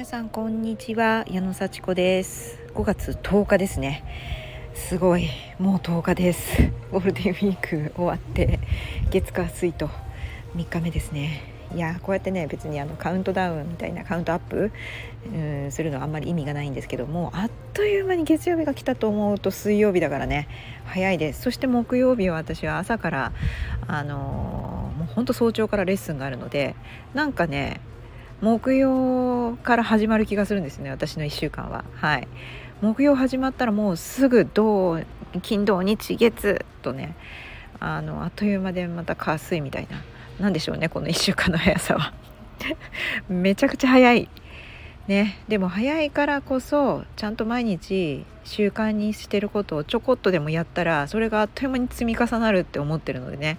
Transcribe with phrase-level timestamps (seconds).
[0.00, 1.26] 皆さんこんにちは。
[1.28, 2.58] 矢野幸子です。
[2.74, 4.02] 5月10日ですね。
[4.72, 5.28] すごい
[5.58, 6.72] もう10日です。
[6.90, 8.60] ゴールデンウィーク終わって
[9.10, 9.90] 月火水と
[10.56, 11.42] 3日目ですね。
[11.74, 14.72] いやこうやってね別にあのカウントダウンみたいなカウントアップ
[15.34, 20.48] うんするのはあんまり意味がないんですけどもあっという間に月曜日が来たと思うと水曜日だからね
[20.86, 21.42] 早いです。
[21.42, 23.32] そして木曜日は私は朝から
[23.86, 26.74] あのー、もうほんと早朝からレッスンがあるので
[27.12, 27.82] なんかね
[28.40, 31.84] 木曜から始まる気がするんですね私の1週間は。
[31.94, 32.28] はい。
[32.80, 34.98] 木曜始まったらもうすぐ土
[35.42, 37.14] 金土日月とね
[37.78, 40.02] あのあっという間でまた火水みたいな。
[40.38, 42.14] 何でしょうねこの1週間の速さは。
[43.28, 44.28] めちゃくちゃ早い。
[45.06, 45.38] ね。
[45.48, 53.58] でも早いからこそちゃんと毎日習慣にしてることをちょこっとでもやったらそれがあっという間に積み重なるって思ってるのでね。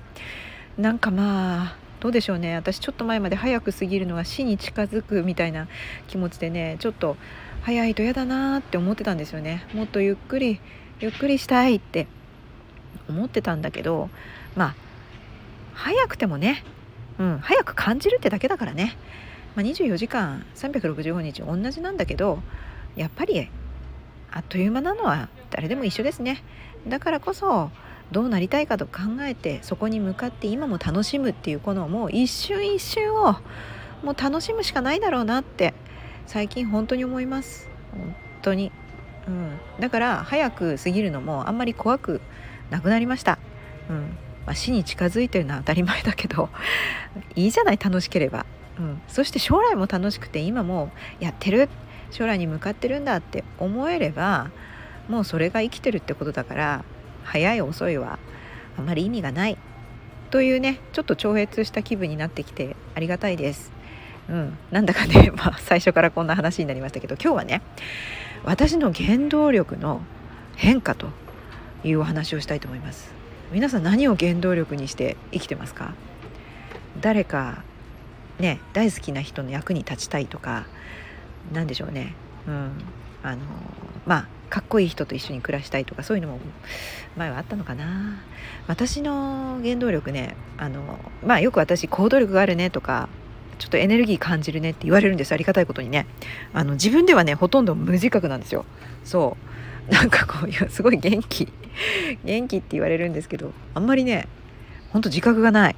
[0.80, 2.56] なんかまあどうでしょうね。
[2.56, 5.68] 私ちょっと前まで早く過ぎるのは死に近づくみたいな
[6.08, 7.16] 気持ちでねちょっと
[7.62, 9.68] 早いと嫌だなって思ってたんですよね。
[9.74, 10.60] もっとゆっくり
[11.00, 12.08] ゆっくりしたいって
[13.08, 14.10] 思ってたんだけど
[14.56, 14.76] まあ
[15.76, 16.64] 早くてもね、
[17.20, 18.98] うん、早く感じるってだけだからね、
[19.56, 22.40] まあ、24時間365日同じなんだけど
[22.96, 23.48] やっぱり
[24.32, 26.44] あっという間なのは誰でも一緒ですね。
[26.88, 27.70] だからこそ
[28.12, 33.38] どうなりたいかと考えてそこに向かって今も楽しむっていうこのもう一瞬一瞬を
[34.04, 35.74] もう楽しむしかないだろうなって
[36.26, 37.70] 最近本当に思います。
[37.92, 38.72] 本当に、
[39.28, 42.22] うん、だから早く過ぎるのもあんまり怖く
[42.70, 43.38] なくなりました、
[43.90, 44.18] うん。
[44.46, 46.50] まあ、死に近づいてるのは当たり前だけど
[47.36, 48.46] いいじゃない楽しければ、
[48.80, 51.70] うん、そして将来も楽しくて今もやってる。
[52.12, 54.52] 将来に向かってるんだって思えれば
[55.08, 56.86] もうそれが生きてるってことだから
[57.24, 58.20] 早い遅いは
[58.78, 59.58] あまり意味がない。
[60.32, 63.72] というねちょっと超越した気分になってきてありがたいです。
[64.30, 67.62] うん、なんだかね、 まあ、最初からこんな話になりましたけど今日はね
[68.46, 70.02] 私の原動力の
[70.56, 71.10] 変化と
[71.84, 73.12] いうお話をしたいと思います。
[73.52, 75.94] 皆さん何を原動力にして生きてますか？
[77.02, 77.64] 誰か
[78.40, 80.66] ね大好きな人の役に立ちたいとか
[81.52, 82.16] 何でしょうね。
[82.48, 82.72] うん
[83.24, 83.42] あの
[84.06, 86.40] まあかっこいい人と一緒に暮らしたいとかそういうのも
[87.16, 88.22] 前はあったのかな。
[88.68, 93.10] 私の原動力ねあのまあよく私行動力があるねとか
[93.58, 96.06] ちょっとエネルギー感じるねって言われるんですありがたいことにね。
[96.54, 98.66] あの自分ではねほとんど無自覚なんですよ。
[99.06, 99.38] そ
[99.90, 99.94] う。
[99.94, 101.48] なんかこういうすごい元気。
[102.26, 104.28] 元気って言われるんですけどあんまりね
[104.90, 105.76] ほんと自覚がない。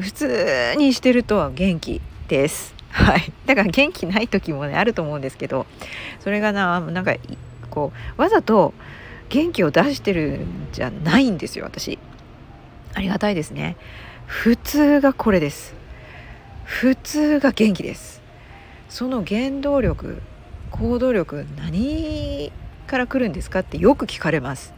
[0.00, 2.74] 普通にしてると元気です。
[2.90, 3.32] はい。
[3.44, 5.66] だから元気ない時もねあると思うんですけど
[6.20, 7.14] それがななんか
[7.76, 8.72] こうわざと
[9.28, 11.98] 元気を出してるんじゃないんですよ私。
[12.94, 13.76] ありがたいですね。
[14.24, 15.74] 普通がこれです。
[16.64, 18.22] 普通が元気です。
[18.88, 20.22] その原動力
[20.70, 22.50] 行動力何
[22.86, 24.72] から来るんですかってよく聞かれます。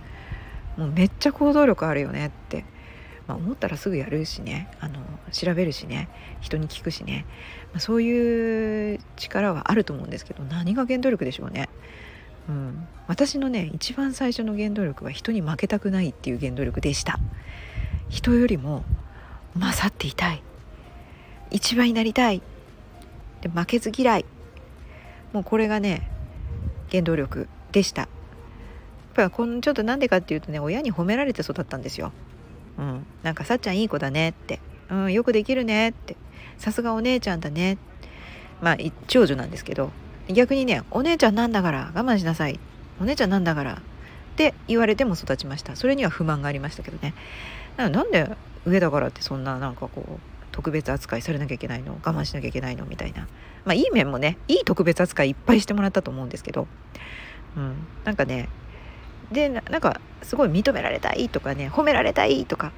[0.77, 2.65] もうめっちゃ行動力あるよねって、
[3.29, 4.69] まあ、思ったらすぐやるしね。
[4.81, 4.99] あの
[5.31, 6.09] 調べるしね。
[6.41, 7.27] 人に聞くしね、
[7.73, 11.69] まあ、そういう力はあると思うんですけど何が原動力でしょうね。
[12.49, 17.19] うん、私のね一番最初の原動力は人に負けたくないっていう原動力でした。
[18.09, 18.85] 人よりも
[19.55, 20.43] 勝っていたい。
[21.51, 22.41] 一番になりたい。
[23.43, 24.25] で負けず嫌い。
[25.33, 26.11] もうこれがね
[26.91, 28.03] 原動力でした。
[28.03, 28.11] やっ
[29.15, 32.13] ぱこのちょっとなんでかっていうとね親に褒められて育ったんですよ、
[32.79, 36.17] うん、なんかさっちゃんいい子だねって、うん、よくできるねって。
[36.57, 37.79] さすがお姉ちゃんだね。
[38.63, 38.77] まあ
[39.07, 39.91] 長女なんですけど。
[40.29, 42.61] 逆にねお姉ちゃんなんだから我慢しなさい。
[43.01, 43.77] お姉ちゃんなんだからっ
[44.37, 45.77] て言われても育ちました。
[45.77, 47.15] それには不満がありましたけどね。
[47.77, 48.31] なんで
[48.67, 50.21] 上だからってそんななんかこう
[50.53, 51.93] 特別扱いされなきゃいけないの？
[51.95, 52.85] 我慢しなきゃいけないの？
[52.87, 53.29] みたいな。
[53.65, 56.67] まあいい面もねいい特別扱いいっぱいしてもらったと思うんですけど、
[57.57, 57.75] うん、
[58.05, 58.49] なんかね
[59.31, 62.73] でなんかすごい認められたいとかね褒められたいとか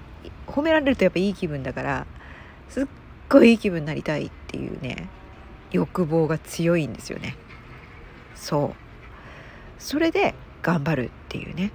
[0.46, 2.06] 褒められるとやっぱいい気分だから
[2.68, 2.86] すっ
[3.28, 5.08] ごいいい気分になりたいっていうね
[5.70, 7.36] 欲望が強いんですよね。
[8.40, 8.74] そ
[9.78, 9.82] う。
[9.82, 11.70] それで頑張るっていうね。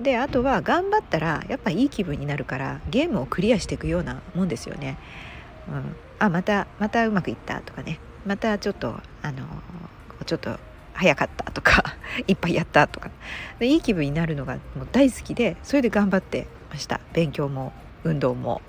[0.00, 4.98] であとは頑張ったらやっぱいい気分になるからゲームをクリアしていくようなもんですよね。
[5.68, 7.98] うん、あまたまたうまくいったとかね。
[8.26, 9.46] またちょっとあの
[10.26, 10.58] ちょっと
[10.92, 11.96] 早かったとか
[12.26, 13.10] いっぱいやったとか。
[13.58, 17.00] でいい気分になるのがもう大好きでそれで頑張ってました。
[17.12, 17.72] 勉強も
[18.04, 18.60] 運動も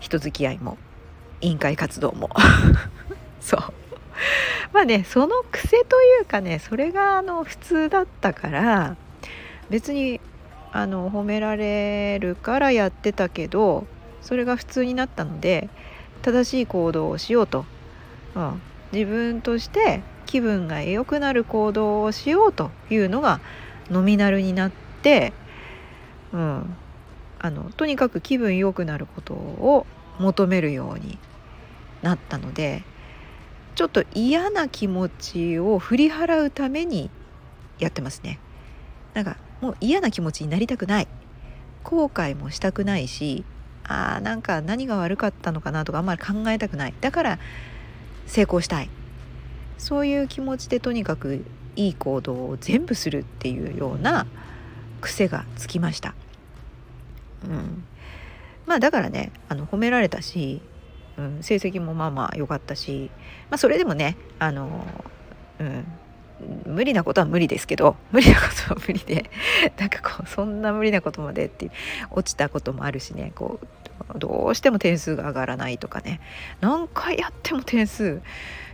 [0.00, 0.78] 人付き合いも
[1.40, 2.30] 委員会活動も。
[3.40, 3.83] そう。
[4.74, 8.96] まあねその癖というかねそれがあの普通だったから
[9.70, 10.20] 別に
[10.72, 13.86] あの褒められるからやってたけど
[14.20, 15.70] それが普通になったので
[16.22, 17.64] 正しい行動をしようと、
[18.34, 18.60] うん、
[18.92, 23.40] 自分として気分が良くなる行動をしようというのが
[23.90, 24.72] ノミナルになっ
[25.02, 25.32] て、
[26.32, 26.76] うん、
[27.38, 29.86] あのとにかく気分良くなることを
[30.18, 31.16] 求めるように
[32.02, 32.82] なったので
[33.74, 37.10] ちょっと嫌な気持ちを振り払うために
[37.78, 38.38] やってますね。
[39.14, 41.08] なんかもう嫌な気持ちになりたくない
[41.82, 43.44] 後悔もしたくないし
[43.84, 47.38] あーなんか何が悪かったのかなとかあんまり考えたくないだから
[48.26, 48.90] 成功したい
[49.78, 51.44] そういう気持ちでとにかく
[51.76, 54.26] いい行動を全部するっていうような
[55.00, 56.14] 癖がつきました。
[57.44, 57.84] うん、
[58.66, 60.62] まあだからねあの褒められたし、
[61.18, 63.10] うん、成績もまあまあ良かったし、
[63.50, 64.84] まあ、それでもねあの、
[65.60, 65.84] うん、
[66.66, 69.30] 無理なことは無理ですけど 無理なことは無理で
[69.78, 71.70] なんかこうそんな無理なことまでって
[72.10, 76.20] 落ちたこともあるしねこうどうしても点数が上がらないとかね
[76.60, 78.20] 何回やっても点数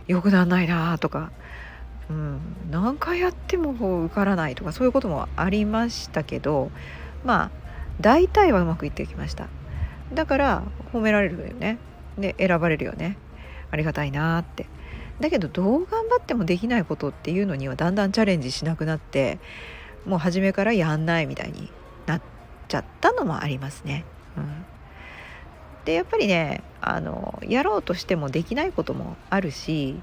[0.07, 1.31] 良くならないなとか、
[2.09, 2.39] うん、
[2.71, 6.71] 何回やってもこう受からないとかそういうこともありましたけど
[7.23, 7.61] まあ
[8.01, 9.47] 大体はうまくいってきました。
[10.13, 11.77] だから褒められるよね。
[12.21, 13.17] で選ばれるよね。
[13.71, 14.65] ありがたいなって。
[15.21, 19.39] だけどどう頑張ってもできないことっていうのにはだんだんチャレンジしなくなって
[20.05, 21.69] もう初めからやんないみたいに
[22.07, 22.21] なっ
[22.67, 24.03] ちゃったのもありますね。
[24.35, 24.65] うん、
[25.85, 29.99] でやっぱりねあのやろうとしてもできないこともあるし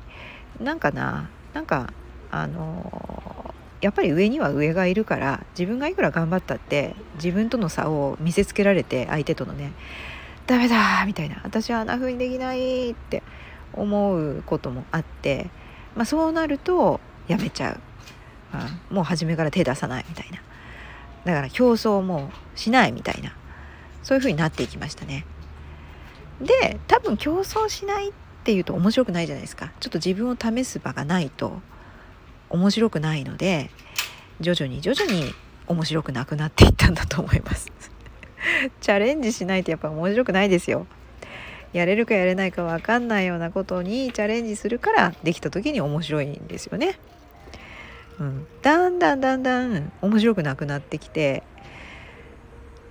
[0.61, 1.93] なんかななんか
[2.31, 9.73] あのやっぱり上には上がいるから自分がいくら頑張ったって自分との差を見せつけられて相手とのね
[10.49, 13.23] 「ダメだ!」みたいな「私はあんな風にできない!」って
[13.73, 15.51] 思うこともあって、
[15.95, 17.81] まあ、そうなるとやめちゃう、
[18.91, 20.39] うん、もう初めから手出さないみたいな
[21.25, 23.37] だから競争もしないみたいな
[24.03, 25.27] そういう風になっていきましたね。
[26.41, 28.13] で多分競争しないっ
[28.45, 31.61] ていうと面白くないじゃないですかちょっと自分を試す場がないと
[32.49, 33.71] 面白くないので
[34.41, 35.35] 徐々に徐々に
[35.67, 37.71] 面白くなくなっていったんだと思います
[38.81, 40.87] チャレンジしないとやっぱ面白くないですよ。
[41.73, 46.99] やれるかやれないか分かんないようなことにチャレンジするからできた時に面白いんですよね。
[48.19, 51.45] うん、だんだんだんだん面白くなくなってきて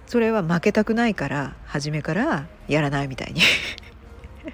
[0.06, 3.42] それは負けたくないから初めからやらないみたいに。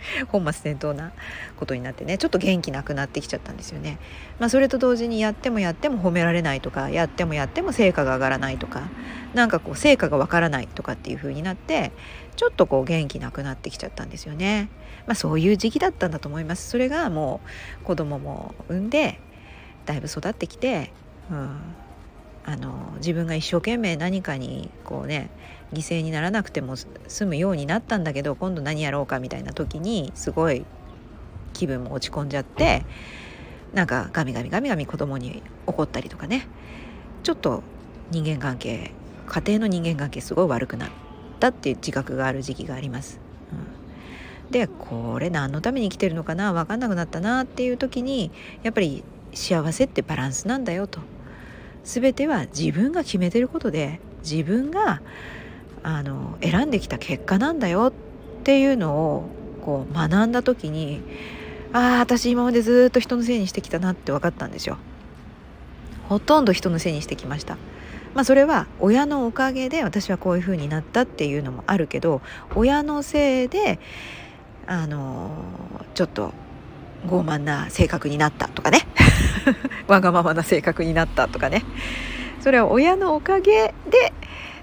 [0.29, 1.11] 本末転倒な
[1.57, 3.97] ことになってねちょっと元気なくなってきちゃったんですよね。
[4.39, 8.83] まあ、それと同時にやってもやっても褒められないとかやってもやっても成果が上がらないとか
[9.33, 11.91] なんかこう成果がわからないとかっていう風になって
[12.35, 14.69] ちょっとこう元気なくなってきちゃったんですよね。
[15.05, 16.69] まあ、そういう時期だったんだと思います。
[16.69, 17.41] それがも
[17.81, 19.19] う子供も産んで
[19.85, 20.91] だいぶ育ってきて、
[21.29, 21.59] うん、
[22.45, 25.29] あの自分が一生懸命何かにこうね
[25.71, 30.65] 犠牲にならなくても済むようになったんだけど今度何やろうかみたいな時にすごい
[31.53, 32.85] 気分も落ち込んじゃって
[33.73, 36.47] なんかガミガミガミガミ子供に怒ったりとかね。
[37.23, 37.63] ちょっと
[38.11, 38.91] 人間関係
[39.25, 40.89] 家庭の人間関係すごい悪くなっ
[41.39, 43.19] たっていう自覚がある時期があります。
[44.45, 46.51] うん、でこれ何のために生きてるのかな？
[46.51, 48.31] 分かんなくなったなっていう時に
[48.61, 50.99] やっぱり幸せってバランスなんだよと。
[51.83, 55.01] 全ては自分が決めてることで自分が
[55.83, 57.93] あの選んできた結果なんだよ
[58.39, 59.29] っていうのを
[59.61, 61.01] こう学んだ時に
[61.73, 64.77] ああ私今までずっと人のせいにしてきたなって分かったんですよ。
[66.07, 67.57] ほとんど人のせいにしてきました。
[68.13, 72.21] まあ、それは親のおかげで私はこういう風になったっていうのもあるけど
[72.53, 73.79] 親のせいで
[74.67, 75.31] あの
[75.95, 76.31] ちょっと
[77.07, 78.87] 傲慢な性格になったとかね。
[79.87, 81.63] わがままな性格になったとかね。
[82.41, 84.13] それは親のおかげで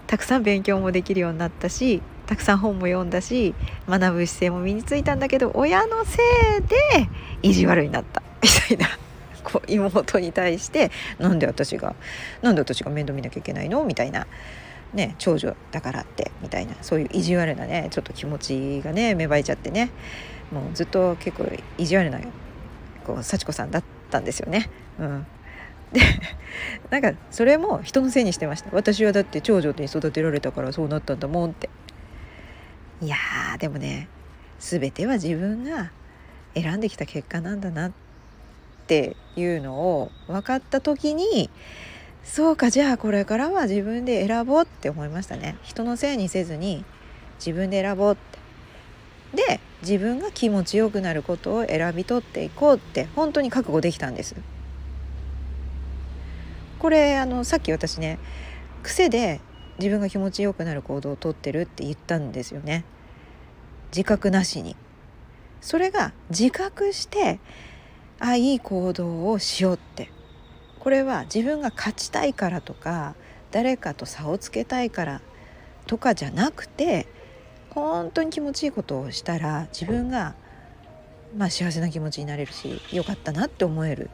[0.07, 3.55] たくさん勉強もできるようになったしたくさん本も読んだし
[3.89, 6.19] 学ぶ姿勢も身についたんだけど親のせ
[6.59, 7.09] いで
[7.43, 8.23] 意地悪になった。
[8.43, 8.99] みたいな。
[9.43, 11.95] こう妹に対してなんで私が
[12.43, 13.85] なんで私が面倒見なきゃいけないの？
[13.85, 14.27] みたいな、
[14.93, 16.75] ね、長女だからってみたいな。
[16.83, 19.91] そういう意地悪なねちょっと気持ちがね芽生えちゃってね。
[20.51, 22.21] もうずっと結構意地悪な
[23.05, 24.71] こう幸子さんだったんですよね。
[24.99, 25.27] うん。
[25.93, 26.01] で
[26.91, 28.71] なんかそれも人のせいにしてました。
[28.73, 31.69] 私はだって長女に育てられたからそうなったんだもんって。
[33.03, 33.17] いや
[33.59, 34.09] でもね
[34.59, 35.91] 全ては自分が
[36.55, 37.93] 選んできた結果なんだなっ
[38.87, 41.49] ていうのを分かった時に
[42.25, 45.57] そうかじゃあこれからは自分で選ぼうって思いましたね。
[45.63, 46.85] 人のせいにせずに
[47.39, 48.39] 自分で選ぼうって。
[49.37, 54.37] で自分が気持ちよくなることを選び取っていこうって本当に覚悟できたんです。
[56.79, 58.19] これあのさっき私ね
[58.83, 59.41] 癖で
[59.79, 62.85] 自分が気持ちよくなる行動をとってるって言ったんですよね。
[63.91, 64.77] 自覚なしに。
[65.61, 67.39] それが自覚して
[68.19, 70.11] あいい行動をしようって。
[70.79, 73.15] これは自分が勝ちたいからとか
[73.51, 75.21] 誰かと差をつけたいから
[75.87, 77.07] とかじゃなくて
[77.71, 80.35] 本当に気持ちいいことをしたら自分が
[81.37, 84.11] まあ幸せな気持ちになれるしよかったなって思える。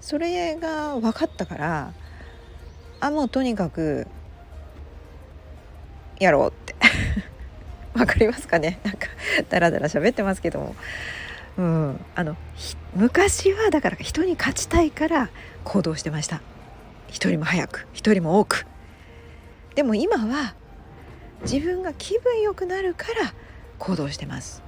[0.00, 1.92] それが分かったから
[3.00, 4.06] あもうとにかく
[6.18, 6.74] やろうって。
[7.98, 8.80] わかりますかね？
[8.84, 9.08] なんか
[9.50, 10.76] ダラダラ喋ってますけども。
[11.58, 12.04] うん。
[12.14, 12.36] あの
[12.94, 15.30] 昔はだから人に勝ちたいから
[15.64, 16.42] 行動してました。
[17.08, 18.66] 一人も早く一人も多く。
[19.74, 20.54] でも今は
[21.42, 23.34] 自分が気分良くなるから
[23.78, 24.62] 行動してます。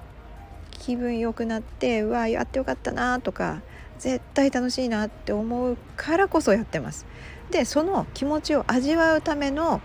[0.72, 3.62] 気分良くなってうわやってよかったなとか
[3.98, 7.06] 絶対楽しいなって思うからこそやってます。
[7.50, 9.80] でその気持ちを味わうための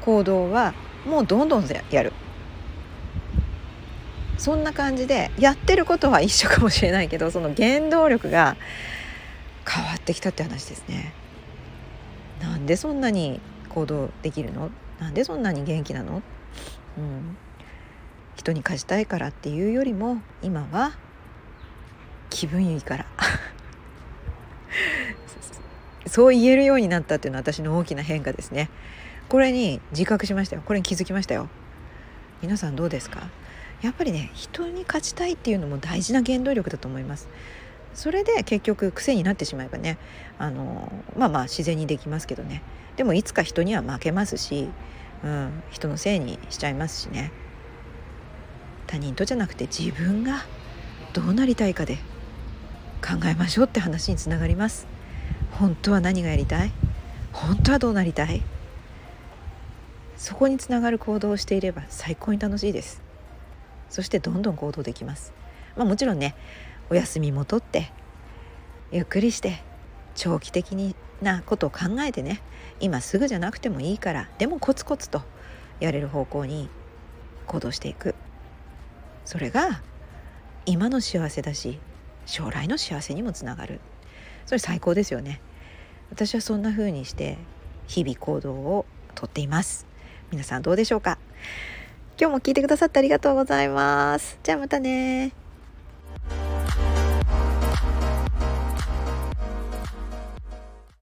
[0.00, 0.74] 行動は
[1.06, 2.12] もうどんどんやる。
[4.38, 8.56] そんな感じでやってることは一緒かもしれないけどその原動力が
[9.68, 11.12] 変わってきたって話ですね。
[12.40, 14.70] なんでそんなに行動できるの？
[15.00, 16.22] なんでそんなに元気なの、
[16.98, 17.36] うん、
[18.36, 20.92] 人に貸したいからっていうよりも今は
[22.28, 23.06] 気分いいから。
[26.06, 28.68] そう言えるようになったっていうのは私の大きな変化ですね。
[29.28, 30.62] これに自覚しましたよ。
[30.64, 31.48] これに気づきましたよ。
[32.42, 33.28] 皆さんどうですか？
[33.82, 37.28] やっぱりね人に勝ちたいっていうのも大事な原動力だと思います。
[37.94, 39.98] それで結局癖になってしまえばね
[40.38, 42.62] あのまあまあ自然にできますけどね。
[42.96, 44.68] でもいつか人には負けますし、
[45.24, 47.32] うん、人のせいにしちゃいますしね。
[48.86, 50.44] 他人とじゃなくて自分が
[51.12, 51.96] どうなりたいかで
[53.02, 54.86] 考えましょうって話につながります。
[55.52, 56.72] 本当は何がやりたい？
[57.32, 58.42] 本当はどうなりたい？
[60.16, 63.00] そこにつながる行動をしていれば最高に楽しいです。
[63.88, 65.32] そしてどんどん行動できます。
[65.76, 66.34] まあもちろんね
[66.90, 67.92] お休みもとって
[68.92, 69.62] ゆっくりして
[70.14, 72.42] 長期的なことを考えてね
[72.80, 75.22] 今すぐじゃなくてもいいからでもコツコツと
[75.78, 76.68] やれる方向に
[77.46, 78.14] 行動していく。
[79.24, 79.82] それが
[80.66, 81.78] 今の幸せだし
[82.26, 83.80] 将来の幸せにもつながる。
[84.46, 85.40] それ最高ですよね。
[86.10, 87.38] 私はそんな風にして
[87.86, 89.86] 日々行動をとっています。
[90.32, 91.18] 皆さんどうでしょうか？
[92.18, 94.38] 今日も聞いてくださってありがとうございます。
[94.42, 95.32] じゃあまたね